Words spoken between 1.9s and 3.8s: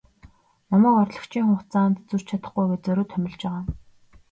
зөрж чадахгүй гээд зориуд томилж байгаа юм.